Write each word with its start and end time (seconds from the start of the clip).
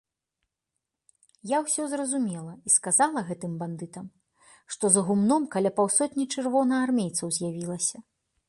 Я 1.51 1.57
ўсё 1.65 1.83
зразумела 1.91 2.53
і 2.69 2.73
сказала 2.77 3.19
гэтым 3.29 3.53
бандытам, 3.61 4.05
што 4.77 4.85
за 4.97 5.01
гумном 5.11 5.43
каля 5.57 5.75
паўсотні 5.81 6.25
чырвонаармейцаў 6.33 7.27
з'явілася. 7.39 7.97